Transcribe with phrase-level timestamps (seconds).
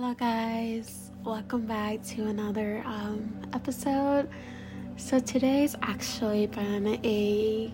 [0.00, 1.10] Hello, guys.
[1.24, 4.28] Welcome back to another um, episode.
[4.96, 7.72] So, today's actually been a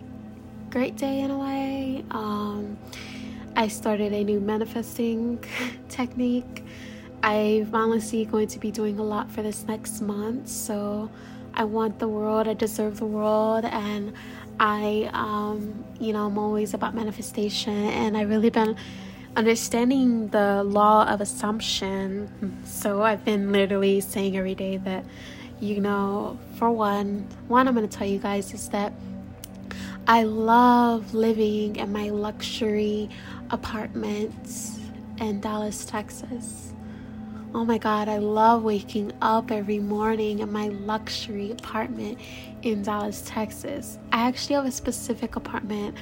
[0.71, 2.03] great day in a way.
[2.09, 2.79] Um,
[3.55, 5.37] I started a new manifesting
[5.89, 6.65] technique.
[7.21, 10.47] I'm honestly going to be doing a lot for this next month.
[10.47, 11.11] So,
[11.53, 14.13] I want the world, I deserve the world, and
[14.59, 18.75] I, um, you know, I'm always about manifestation, and I really been
[19.35, 22.29] understanding the law of assumption.
[22.65, 25.05] So I've been literally saying every day that,
[25.59, 28.93] you know, for one, one I'm going to tell you guys is that
[30.07, 33.09] I love living in my luxury
[33.49, 34.79] apartments
[35.19, 36.73] in Dallas, Texas.
[37.53, 42.19] Oh my God, I love waking up every morning in my luxury apartment
[42.65, 43.99] in Dallas, Texas.
[44.11, 45.95] I actually have a specific apartment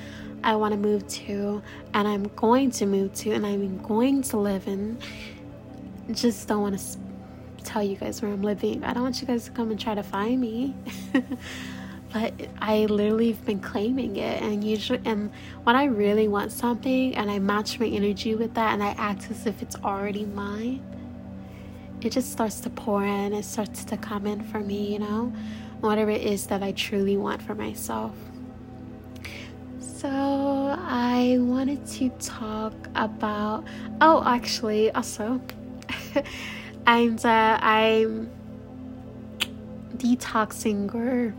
[0.45, 1.61] I want to move to,
[1.93, 4.97] and I'm going to move to, and I'm going to live in.
[6.11, 6.97] Just don't want to
[7.63, 8.83] tell you guys where I'm living.
[8.83, 10.73] I don't want you guys to come and try to find me.
[12.13, 15.31] but I literally have been claiming it, and usually, and
[15.63, 19.29] when I really want something, and I match my energy with that, and I act
[19.29, 20.81] as if it's already mine,
[21.99, 23.33] it just starts to pour in.
[23.33, 25.33] It starts to come in for me, you know,
[25.83, 28.13] whatever it is that I truly want for myself.
[29.79, 33.65] So, I wanted to talk about.
[34.01, 35.41] Oh, actually, also,
[36.87, 38.29] and uh, I'm
[39.97, 41.33] detoxing or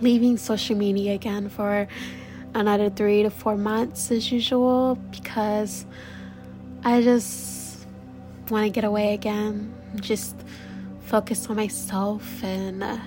[0.00, 1.88] leaving social media again for
[2.54, 5.84] another three to four months as usual because
[6.84, 7.86] I just
[8.50, 10.36] want to get away again, just
[11.00, 12.98] focus on myself and, uh,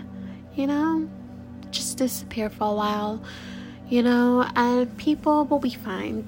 [0.56, 1.10] you know,
[1.72, 3.24] just disappear for a while
[3.92, 6.26] you know, and people will be fine.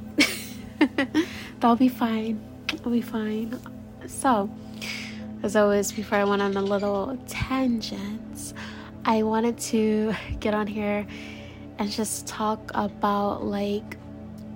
[1.61, 2.43] They'll be fine.
[2.67, 3.57] They'll be fine.
[4.05, 4.53] So,
[5.43, 8.53] as always, before I went on a little tangent,
[9.05, 11.07] I wanted to get on here
[11.79, 13.97] and just talk about like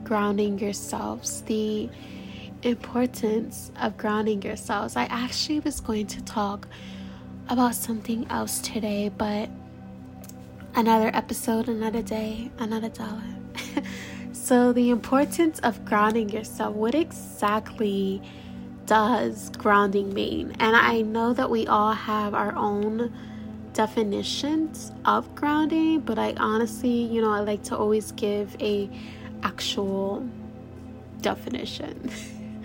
[0.04, 1.90] grounding yourselves, the
[2.64, 4.98] importance of grounding yourselves.
[4.98, 6.68] I actually was going to talk
[7.50, 9.50] about something else today, but
[10.76, 13.24] another episode, another day, another dollar.
[14.34, 16.76] so, the importance of grounding yourself.
[16.76, 18.22] What exactly
[18.86, 20.56] does grounding mean?
[20.60, 23.14] And I know that we all have our own
[23.74, 28.90] definitions of grounding, but I honestly, you know, I like to always give a
[29.44, 30.28] actual
[31.22, 32.12] definition.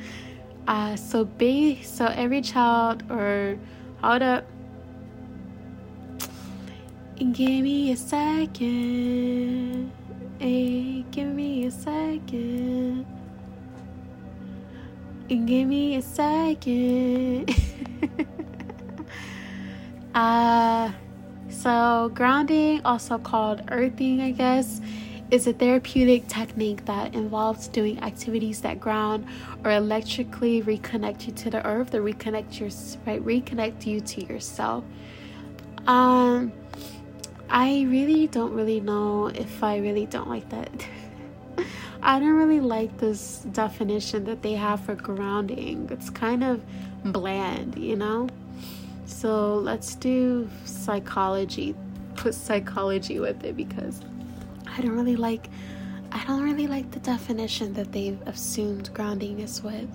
[0.66, 3.59] uh, so, be so every child or
[4.03, 4.44] hold up
[7.16, 9.92] Give me a second.
[10.38, 13.06] Hey, give me a second.
[15.28, 17.44] Give me a second.
[20.14, 20.90] uh,
[21.48, 24.80] so, grounding, also called earthing, I guess,
[25.30, 29.26] is a therapeutic technique that involves doing activities that ground
[29.64, 32.70] or electrically reconnect you to the earth, or reconnect your
[33.06, 34.84] right, reconnect you to yourself.
[35.86, 36.52] Um,
[37.48, 40.70] I really don't really know if I really don't like that.
[42.03, 45.88] I don't really like this definition that they have for grounding.
[45.91, 46.62] It's kind of
[47.04, 48.28] bland, you know?
[49.06, 51.75] So let's do psychology,
[52.16, 54.00] put psychology with it because
[54.66, 55.48] I don't really like
[56.14, 59.88] I don't really like the definition that they've assumed grounding is with.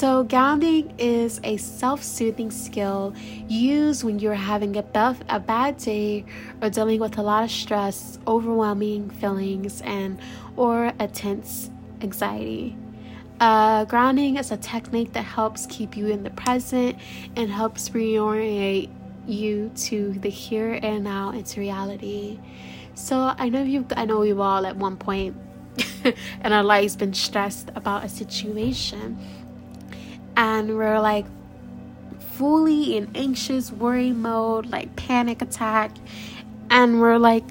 [0.00, 3.12] So, grounding is a self soothing skill
[3.48, 6.24] used when you're having a, bef- a bad day
[6.62, 10.18] or dealing with a lot of stress, overwhelming feelings, and
[10.56, 12.78] or a tense anxiety.
[13.40, 16.96] Uh, grounding is a technique that helps keep you in the present
[17.36, 18.88] and helps reorient
[19.26, 22.40] you to the here and now into reality.
[22.94, 25.36] So I know you I know we've all at one point
[26.04, 29.18] in our lives been stressed about a situation
[30.40, 31.26] and we're like
[32.32, 35.90] fully in anxious worry mode, like panic attack,
[36.70, 37.44] and we're like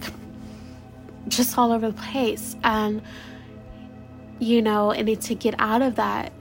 [1.27, 2.55] just all over the place.
[2.63, 3.03] And
[4.39, 6.33] you know, and to get out of that,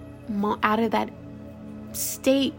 [0.62, 1.10] out of that
[1.92, 2.54] state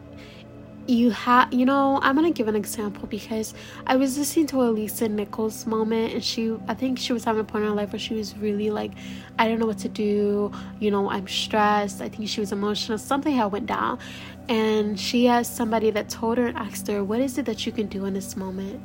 [0.90, 3.54] you have you know i'm gonna give an example because
[3.86, 7.42] i was listening to a lisa nichols moment and she i think she was having
[7.42, 8.92] a point in her life where she was really like
[9.38, 12.98] i don't know what to do you know i'm stressed i think she was emotional
[12.98, 14.00] something had went down.
[14.48, 17.72] And she asked somebody that told her and asked her what is it that you
[17.72, 18.82] can do in this moment?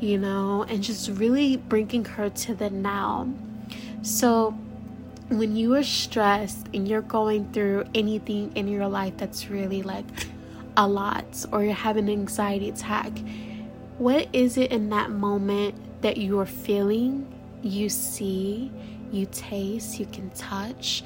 [0.00, 3.28] You know and just really bringing her to the now.
[4.02, 4.50] So
[5.28, 10.04] when you are stressed and you're going through anything in your life that's really like
[10.76, 13.12] a lot or you're having an anxiety attack,
[13.98, 17.26] what is it in that moment that you are feeling,
[17.62, 18.70] you see,
[19.12, 21.02] you taste, you can touch?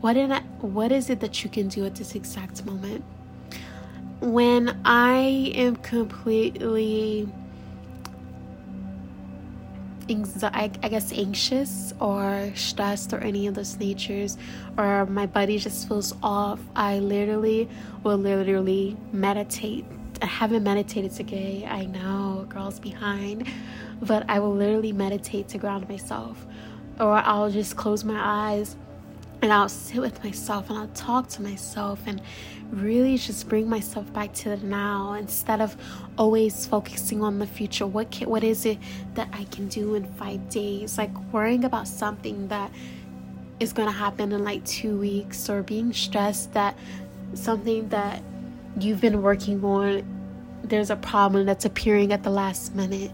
[0.00, 0.30] What in
[0.60, 3.04] what is it that you can do at this exact moment?
[4.20, 7.28] When I am completely
[10.08, 14.38] I guess anxious or stressed or any of those natures
[14.78, 17.68] or my body just feels off i literally
[18.04, 19.84] will literally meditate.
[20.22, 23.48] I haven't meditated today i know girls behind
[24.00, 26.46] but i will literally meditate to ground myself.
[27.00, 28.76] Or i'll just close my eyes
[29.42, 32.20] and I'll sit with myself and I'll talk to myself and
[32.70, 35.76] really just bring myself back to the now instead of
[36.18, 37.86] always focusing on the future.
[37.86, 38.78] What can, what is it
[39.14, 40.98] that I can do in 5 days?
[40.98, 42.70] Like worrying about something that
[43.60, 46.76] is going to happen in like 2 weeks or being stressed that
[47.34, 48.22] something that
[48.78, 50.04] you've been working on
[50.62, 53.10] there's a problem that's appearing at the last minute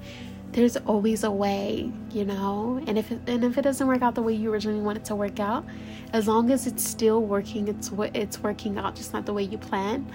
[0.53, 2.83] there's always a way, you know.
[2.87, 5.05] And if it, and if it doesn't work out the way you originally want it
[5.07, 5.65] to work out,
[6.13, 9.57] as long as it's still working, it's it's working out, just not the way you
[9.57, 10.11] planned.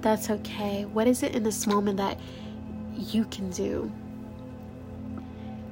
[0.00, 0.84] That's okay.
[0.84, 2.18] What is it in this moment that
[2.94, 3.90] you can do?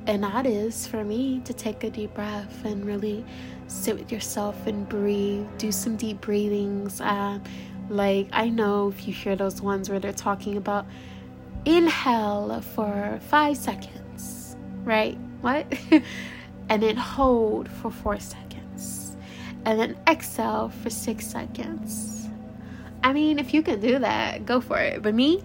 [0.06, 3.24] And that is for me to take a deep breath and really
[3.66, 5.46] sit with yourself and breathe.
[5.58, 7.00] Do some deep breathings.
[7.00, 7.40] Uh,
[7.88, 10.86] like I know if you hear those ones where they're talking about
[11.64, 14.03] inhale for five seconds
[14.84, 15.18] right?
[15.40, 15.66] What?
[16.68, 19.16] and then hold for four seconds.
[19.64, 22.28] And then exhale for six seconds.
[23.02, 25.02] I mean, if you can do that, go for it.
[25.02, 25.42] But me,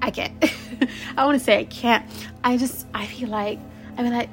[0.00, 0.32] I can't.
[1.16, 2.04] I want to say I can't.
[2.42, 3.58] I just, I feel like,
[3.96, 4.30] I mean, like,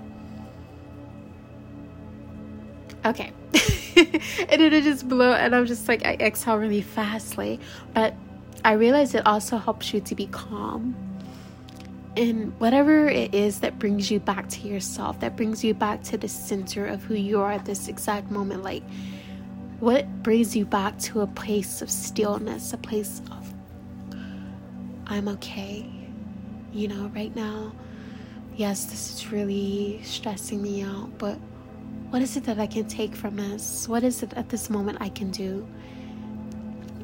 [3.05, 3.31] okay.
[3.95, 7.59] and then it just blew, and I'm just like, I exhale really fastly.
[7.93, 8.13] But
[8.63, 10.95] I realize it also helps you to be calm
[12.19, 16.17] and whatever it is that brings you back to yourself, that brings you back to
[16.17, 18.83] the center of who you are at this exact moment, like
[19.79, 23.53] what brings you back to a place of stillness, a place of,
[25.07, 25.89] I'm okay.
[26.73, 27.71] You know, right now,
[28.57, 31.37] yes, this is really stressing me out, but
[32.09, 33.87] what is it that I can take from this?
[33.87, 35.65] What is it at this moment I can do?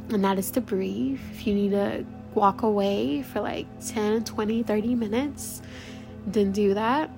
[0.09, 1.19] And that is to breathe.
[1.33, 2.05] If you need to
[2.35, 5.61] walk away for like 10, 20, 30 minutes,
[6.27, 7.09] then do that.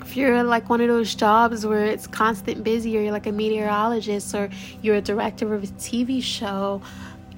[0.00, 3.32] If you're like one of those jobs where it's constant busy, or you're like a
[3.32, 4.50] meteorologist, or
[4.82, 6.82] you're a director of a TV show,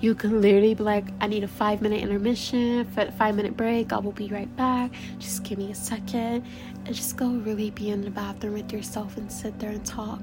[0.00, 3.98] you can literally be like, I need a five minute intermission, five minute break, I
[3.98, 4.90] will be right back.
[5.18, 6.44] Just give me a second.
[6.84, 10.20] And just go really be in the bathroom with yourself and sit there and talk.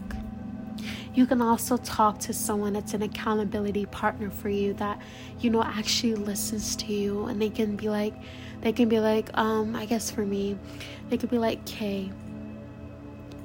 [1.14, 5.00] You can also talk to someone that's an accountability partner for you that
[5.40, 8.16] you know actually listens to you and they can be like
[8.62, 10.58] they can be like um I guess for me
[11.10, 12.12] they could be like, "Kay,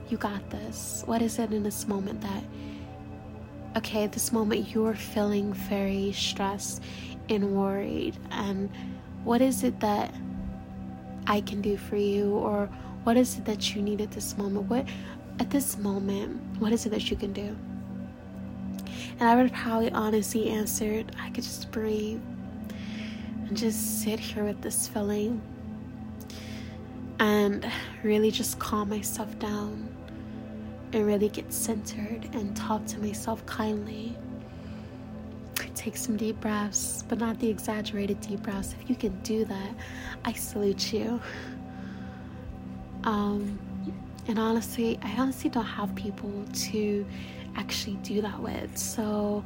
[0.08, 1.02] you got this.
[1.06, 2.44] What is it in this moment that
[3.76, 6.82] okay, this moment you're feeling very stressed
[7.28, 8.70] and worried and
[9.24, 10.12] what is it that
[11.26, 12.66] I can do for you or
[13.04, 14.68] what is it that you need at this moment?
[14.68, 14.86] What
[15.40, 17.56] at this moment, what is it that you can do?
[19.20, 22.20] And I would probably honestly answered, I could just breathe
[23.46, 25.40] and just sit here with this feeling
[27.18, 27.70] and
[28.02, 29.88] really just calm myself down
[30.92, 34.16] and really get centered and talk to myself kindly.
[35.74, 38.74] Take some deep breaths, but not the exaggerated deep breaths.
[38.80, 39.74] If you can do that,
[40.24, 41.20] I salute you.
[43.04, 43.58] Um,
[44.28, 47.06] and honestly, I honestly don't have people to
[47.56, 48.76] actually do that with.
[48.76, 49.42] So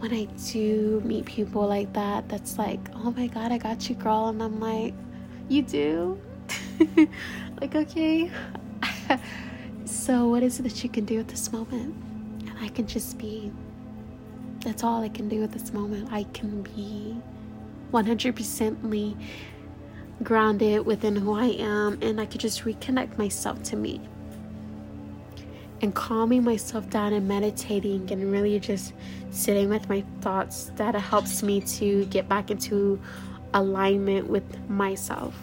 [0.00, 3.94] when I do meet people like that, that's like, oh my god, I got you,
[3.94, 4.28] girl.
[4.28, 4.94] And I'm like,
[5.48, 6.20] you do?
[7.60, 8.30] like, okay.
[9.84, 11.94] so, what is it that you can do at this moment?
[12.48, 13.52] And I can just be.
[14.64, 16.12] That's all I can do at this moment.
[16.12, 17.16] I can be
[17.92, 19.16] 100%ly
[20.22, 24.00] grounded within who I am, and I could just reconnect myself to me.
[25.82, 28.92] And calming myself down and meditating and really just
[29.30, 33.00] sitting with my thoughts that helps me to get back into
[33.54, 35.34] alignment with myself.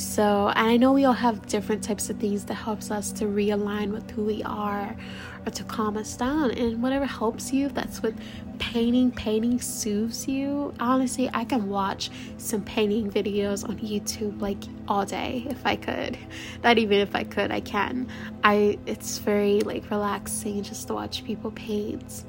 [0.00, 3.26] So, and I know we all have different types of things that helps us to
[3.26, 4.96] realign with who we are
[5.44, 6.52] or to calm us down.
[6.52, 8.14] And whatever helps you, that's what
[8.58, 9.10] painting.
[9.10, 10.72] Painting soothes you.
[10.80, 14.56] Honestly, I can watch some painting videos on YouTube like
[14.88, 16.16] all day if I could.
[16.64, 18.08] Not even if I could, I can.
[18.42, 22.24] I it's very like relaxing just to watch people paint.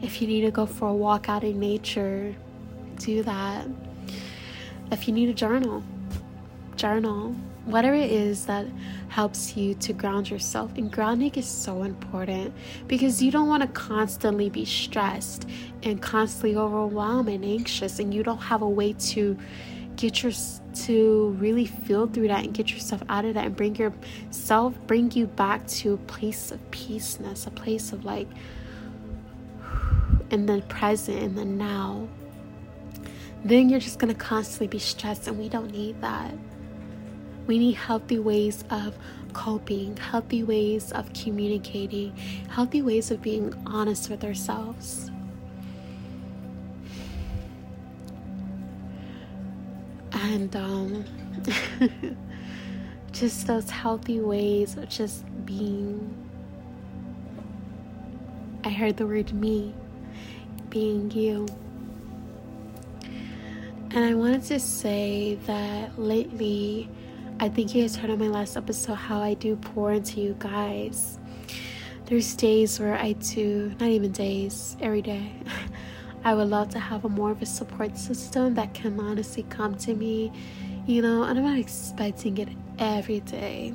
[0.00, 2.34] If you need to go for a walk out in nature,
[2.96, 3.68] do that.
[4.90, 5.82] If you need a journal,
[6.76, 8.66] journal, whatever it is that
[9.08, 10.72] helps you to ground yourself.
[10.76, 12.52] And grounding is so important
[12.86, 15.48] because you don't want to constantly be stressed
[15.82, 19.36] and constantly overwhelmed and anxious, and you don't have a way to
[19.96, 20.32] get your
[20.74, 25.10] to really feel through that and get yourself out of that and bring yourself bring
[25.12, 28.26] you back to a place of peaceness a place of like
[30.30, 32.08] in the present in the now
[33.44, 36.32] then you're just going to constantly be stressed and we don't need that
[37.46, 38.96] we need healthy ways of
[39.32, 42.16] coping, healthy ways of communicating,
[42.48, 45.10] healthy ways of being honest with ourselves.
[50.12, 51.04] And um,
[53.12, 56.14] just those healthy ways of just being.
[58.64, 59.74] I heard the word me,
[60.70, 61.46] being you.
[63.90, 66.88] And I wanted to say that lately,
[67.40, 70.36] I think you guys heard on my last episode how I do pour into you
[70.38, 71.18] guys.
[72.06, 75.32] There's days where I do, not even days, every day.
[76.24, 79.74] I would love to have a more of a support system that can honestly come
[79.78, 80.30] to me,
[80.86, 82.48] you know, and I'm not expecting it
[82.78, 83.74] every day.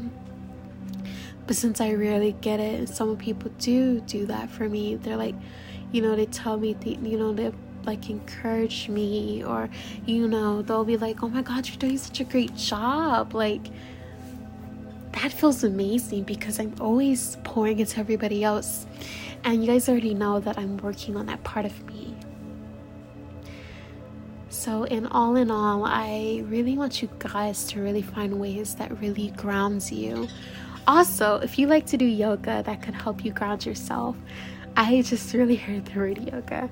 [1.45, 5.17] But since I rarely get it, and some people do do that for me, they're
[5.17, 5.35] like,
[5.91, 7.51] you know, they tell me, the, you know, they
[7.89, 9.67] like encourage me or
[10.05, 13.33] you know they'll be like oh my god you're doing such a great job.
[13.33, 13.65] Like
[15.13, 18.85] that feels amazing because i'm always pouring into everybody else.
[19.43, 22.15] And you guys already know that i'm working on that part of me.
[24.49, 28.89] So in all in all i really want you guys to really find ways that
[29.01, 30.27] really grounds you.
[30.87, 34.15] Also if you like to do yoga that could help you ground yourself
[34.77, 36.69] i just really heard the word yoga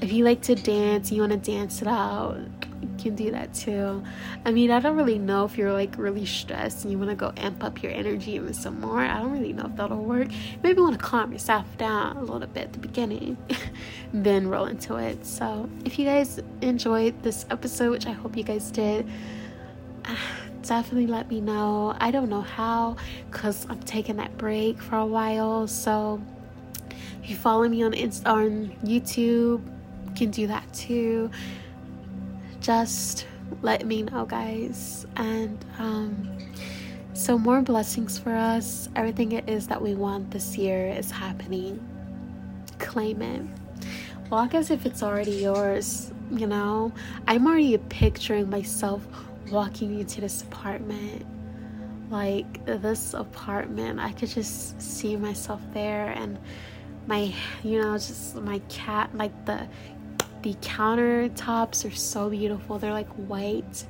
[0.00, 2.38] if you like to dance, you want to dance it out,
[2.80, 4.02] you can do that too.
[4.44, 7.16] I mean, I don't really know if you're like really stressed and you want to
[7.16, 9.00] go amp up your energy even some more.
[9.00, 10.28] I don't really know if that'll work.
[10.62, 13.36] Maybe want to calm yourself down a little bit at the beginning,
[14.14, 15.26] then roll into it.
[15.26, 19.06] So, if you guys enjoyed this episode, which I hope you guys did,
[20.62, 21.94] definitely let me know.
[22.00, 22.96] I don't know how
[23.30, 25.66] because I'm taking that break for a while.
[25.66, 26.22] So,
[27.22, 29.60] if you follow me on Insta- on YouTube,
[30.14, 31.30] can do that too.
[32.60, 33.26] Just
[33.62, 35.06] let me know, guys.
[35.16, 36.38] And um,
[37.12, 38.88] so, more blessings for us.
[38.96, 41.84] Everything it is that we want this year is happening.
[42.78, 43.42] Claim it.
[44.30, 46.12] Walk as if it's already yours.
[46.30, 46.92] You know,
[47.26, 49.06] I'm already picturing myself
[49.50, 51.26] walking into this apartment.
[52.10, 56.38] Like this apartment, I could just see myself there and
[57.06, 59.66] my you know just my cat like the
[60.42, 62.78] the countertops are so beautiful.
[62.78, 63.84] They're like white,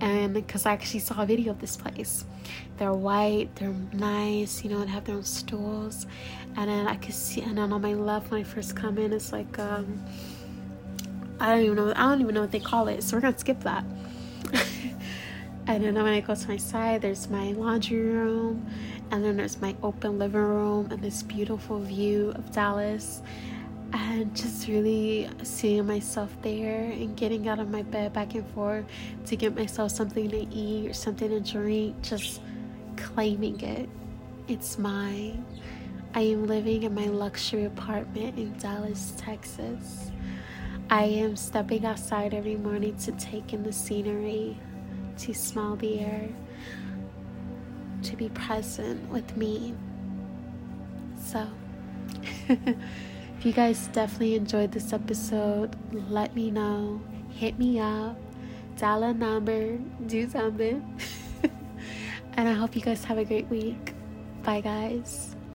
[0.00, 2.24] and because I actually saw a video of this place,
[2.78, 6.06] they're white, they're nice, you know, they have their own stools.
[6.56, 9.12] And then I could see, and then on my left, when I first come in,
[9.12, 10.02] it's like, um,
[11.38, 13.38] I don't even know, I don't even know what they call it, so we're gonna
[13.38, 13.84] skip that.
[15.66, 18.66] and then when I go to my side, there's my laundry room,
[19.10, 23.20] and then there's my open living room, and this beautiful view of Dallas
[23.92, 28.84] and just really seeing myself there and getting out of my bed back and forth
[29.26, 32.40] to get myself something to eat or something to drink, just
[32.96, 33.88] claiming it.
[34.48, 35.44] It's mine.
[36.14, 40.10] I am living in my luxury apartment in Dallas, Texas.
[40.90, 44.58] I am stepping outside every morning to take in the scenery,
[45.18, 46.28] to smell the air,
[48.02, 49.74] to be present with me.
[51.22, 51.46] So,
[53.40, 55.74] If you guys definitely enjoyed this episode,
[56.10, 57.00] let me know.
[57.30, 58.18] Hit me up.
[58.76, 59.78] Dial a number.
[60.04, 61.00] Do something.
[62.34, 63.94] and I hope you guys have a great week.
[64.42, 65.29] Bye, guys.